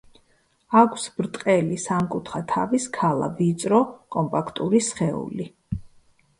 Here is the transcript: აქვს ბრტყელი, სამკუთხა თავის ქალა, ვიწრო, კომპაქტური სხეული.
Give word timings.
აქვს 0.79 1.03
ბრტყელი, 1.17 1.77
სამკუთხა 1.83 2.41
თავის 2.55 2.89
ქალა, 2.97 3.29
ვიწრო, 3.43 3.85
კომპაქტური 4.19 4.85
სხეული. 4.91 5.51